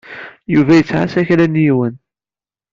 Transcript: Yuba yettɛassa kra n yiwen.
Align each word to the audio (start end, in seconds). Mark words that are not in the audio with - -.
Yuba 0.53 0.73
yettɛassa 0.77 1.27
kra 1.27 1.45
n 1.47 1.61
yiwen. 1.65 1.93